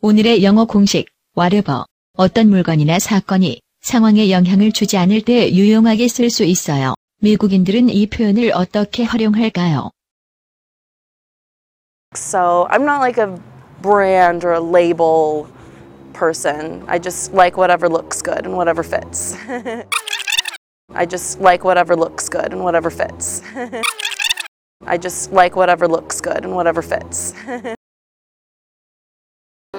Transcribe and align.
오늘의 0.00 0.42
영어 0.42 0.64
공식, 0.64 1.06
whatever. 1.36 1.84
어떤 2.14 2.48
물건이나 2.48 2.98
사건이 2.98 3.60
상황에 3.82 4.30
영향을 4.30 4.72
주지 4.72 4.96
않을 4.96 5.22
때 5.22 5.52
유용하게 5.52 6.08
쓸 6.08 6.28
수 6.28 6.44
있어요. 6.44 6.94
미국인들은 7.20 7.88
이 7.88 8.06
표현을 8.08 8.50
어떻게 8.52 9.04
활용할까요? 9.04 9.90
So 12.14 12.66
I'm 12.70 12.82
not 12.82 13.00
like 13.00 13.18
a 13.18 13.38
brand 13.80 14.44
or 14.44 14.54
a 14.54 14.60
label 14.60 15.46
person. 16.12 16.84
I 16.88 16.98
just 16.98 17.32
like 17.32 17.56
whatever 17.56 17.88
looks 17.88 18.22
good 18.22 18.44
and 18.44 18.56
whatever 18.56 18.82
fits. 18.82 19.36
I 20.94 21.06
just 21.06 21.40
like 21.40 21.64
whatever 21.64 21.96
looks 21.96 22.28
good 22.28 22.52
and 22.52 22.62
whatever 22.62 22.90
fits. 22.90 23.42
I 24.84 24.98
just 24.98 25.32
like 25.32 25.56
whatever 25.56 25.88
looks 25.88 26.20
good 26.20 26.44
and 26.44 26.54
whatever 26.54 26.82
fits. 26.82 27.34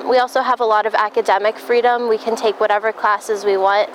We 0.08 0.16
also 0.16 0.40
have 0.40 0.60
a 0.60 0.64
lot 0.64 0.86
of 0.86 0.94
academic 0.94 1.58
freedom. 1.58 2.08
We 2.08 2.16
can 2.16 2.34
take 2.34 2.58
whatever 2.60 2.92
classes 2.92 3.44
we 3.44 3.58
want. 3.58 3.90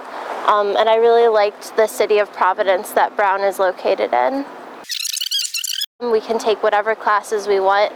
Um, 0.48 0.78
and 0.78 0.88
I 0.88 0.98
really 0.98 1.28
liked 1.28 1.76
the 1.76 1.88
city 1.88 2.20
of 2.20 2.32
Providence 2.32 2.92
that 2.92 3.16
Brown 3.16 3.42
is 3.42 3.58
located 3.58 4.14
in. 4.14 4.46
We 6.12 6.22
can 6.22 6.38
take 6.38 6.62
whatever 6.62 6.94
classes 6.94 7.48
we 7.48 7.60
want. 7.60 7.94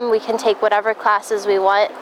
We 0.00 0.18
can 0.18 0.38
take 0.38 0.62
whatever 0.62 0.94
classes 0.94 1.44
we 1.44 1.58
want. 1.58 1.92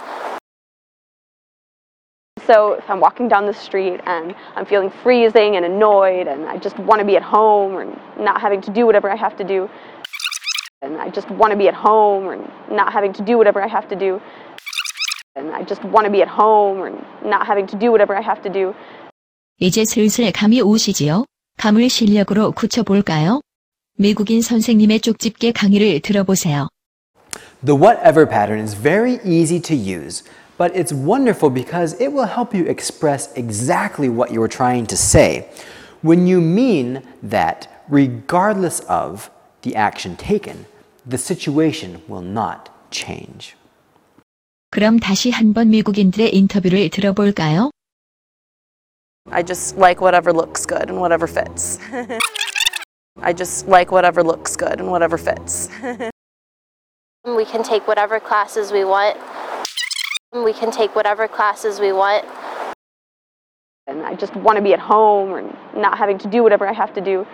So 2.46 2.74
if 2.74 2.88
I'm 2.88 3.00
walking 3.00 3.26
down 3.26 3.46
the 3.46 3.54
street 3.54 4.00
and 4.06 4.36
I'm 4.54 4.66
feeling 4.66 4.92
freezing 5.02 5.56
and 5.56 5.64
annoyed 5.64 6.28
and 6.28 6.44
I 6.44 6.58
just 6.58 6.78
want 6.78 7.00
to 7.00 7.04
be 7.04 7.16
at 7.16 7.22
home 7.24 7.72
or 7.72 7.86
not 8.22 8.40
having 8.40 8.60
to 8.62 8.70
do 8.70 8.86
whatever 8.86 9.10
I 9.10 9.16
have 9.16 9.36
to 9.38 9.44
do, 9.44 9.68
and 10.80 10.96
I 10.96 11.08
just 11.08 11.28
want 11.30 11.50
to 11.50 11.56
be 11.56 11.66
at 11.66 11.74
home 11.74 12.24
or 12.24 12.36
not 12.70 12.92
having 12.92 13.12
to 13.14 13.22
do 13.22 13.36
whatever 13.36 13.60
I 13.60 13.68
have 13.68 13.88
to 13.88 13.96
do, 13.96 14.20
and 15.35 15.53
I 15.53 15.63
just 15.63 15.83
want 15.83 16.05
to 16.05 16.11
be 16.11 16.21
at 16.21 16.27
home 16.27 16.79
or 16.79 16.89
not 17.23 17.45
having 17.45 17.67
to 17.67 17.77
do 17.77 17.91
whatever 17.91 18.15
I 18.15 18.21
have 18.21 18.41
to 18.43 18.49
do, 18.49 18.73
이제 19.59 19.85
슬슬 19.85 20.31
감이 20.31 20.61
오시지요? 20.61 21.25
감을 21.57 21.89
실력으로 21.89 22.51
굳혀볼까요? 22.51 23.41
미국인 23.97 24.41
선생님의 24.41 24.99
쪽집게 24.99 25.51
강의를 25.51 25.99
들어보세요. 26.01 26.67
The 27.65 27.75
whatever 27.75 28.27
pattern 28.27 28.59
is 28.59 28.75
very 28.75 29.19
easy 29.25 29.59
to 29.61 29.75
use, 29.75 30.23
but 30.57 30.75
it's 30.75 30.93
wonderful 30.93 31.49
because 31.49 31.97
it 31.99 32.13
will 32.13 32.27
help 32.27 32.53
you 32.53 32.65
express 32.69 33.33
exactly 33.35 34.07
what 34.07 34.31
you 34.31 34.41
are 34.43 34.49
trying 34.49 34.85
to 34.87 34.95
say 34.95 35.49
when 36.03 36.27
you 36.27 36.39
mean 36.39 37.01
that 37.23 37.67
regardless 37.89 38.81
of 38.87 39.31
the 39.63 39.75
action 39.75 40.15
taken, 40.15 40.65
the 41.05 41.17
situation 41.17 42.01
will 42.07 42.21
not 42.21 42.69
change. 42.91 43.55
그럼 44.71 44.99
다시 44.99 45.31
한번 45.31 45.69
미국인들의 45.69 46.35
인터뷰를 46.35 46.89
들어볼까요? 46.89 47.71
I 49.31 49.43
just 49.43 49.77
like 49.77 50.01
whatever 50.01 50.31
looks 50.31 50.65
good 50.65 50.89
and 50.89 50.99
whatever 50.99 51.27
fits. 51.27 51.79
I 53.21 53.33
just 53.33 53.67
like 53.67 53.91
whatever 53.91 54.23
looks 54.23 54.55
good 54.55 54.79
and 54.79 54.89
whatever 54.89 55.17
fits. 55.17 55.69
We 57.25 57.43
can 57.43 57.63
take 57.63 57.87
whatever 57.87 58.19
classes 58.19 58.71
we 58.71 58.85
want. 58.85 59.17
We 60.33 60.53
can 60.53 60.71
take 60.71 60.95
whatever 60.95 61.27
classes 61.27 61.79
we 61.79 61.91
want. 61.91 62.23
and 63.87 64.03
I 64.05 64.15
just 64.15 64.35
want 64.35 64.57
to 64.57 64.63
be 64.63 64.73
at 64.73 64.79
home 64.79 65.31
or 65.31 65.41
not 65.73 65.97
having 65.97 66.17
to 66.19 66.27
do 66.29 66.43
whatever 66.43 66.67
I 66.67 66.73
have 66.73 66.93
to 66.95 67.01
do, 67.01 67.25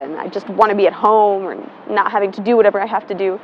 and 0.00 0.16
I 0.16 0.28
just 0.28 0.48
want 0.48 0.70
to 0.70 0.76
be 0.76 0.86
at 0.86 0.94
home 0.94 1.42
or 1.44 1.54
not 1.90 2.10
having 2.10 2.30
to 2.32 2.40
do 2.40 2.56
whatever 2.56 2.80
I 2.80 2.86
have 2.86 3.06
to 3.08 3.14
do. 3.14 3.38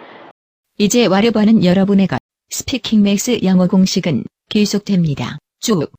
이제 0.78 1.06
와르버는 1.06 1.64
여러분의 1.64 2.06
것. 2.06 2.19
스피킹 2.53 3.01
맥스 3.01 3.39
영어 3.43 3.65
공식은 3.65 4.25
계속됩니다. 4.49 5.37
쭉. 5.61 5.89